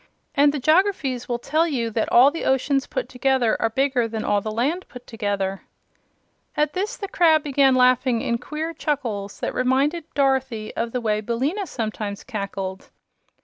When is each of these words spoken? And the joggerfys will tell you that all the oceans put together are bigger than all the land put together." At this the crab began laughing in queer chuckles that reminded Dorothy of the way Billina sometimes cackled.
And 0.33 0.51
the 0.51 0.59
joggerfys 0.59 1.29
will 1.29 1.37
tell 1.37 1.67
you 1.67 1.91
that 1.91 2.11
all 2.11 2.31
the 2.31 2.43
oceans 2.43 2.87
put 2.87 3.07
together 3.07 3.55
are 3.61 3.69
bigger 3.69 4.07
than 4.07 4.23
all 4.25 4.41
the 4.41 4.49
land 4.49 4.87
put 4.89 5.05
together." 5.05 5.61
At 6.57 6.73
this 6.73 6.97
the 6.97 7.07
crab 7.07 7.43
began 7.43 7.75
laughing 7.75 8.19
in 8.19 8.39
queer 8.39 8.73
chuckles 8.73 9.39
that 9.41 9.53
reminded 9.53 10.11
Dorothy 10.15 10.75
of 10.75 10.91
the 10.91 11.01
way 11.01 11.21
Billina 11.21 11.67
sometimes 11.67 12.23
cackled. 12.23 12.89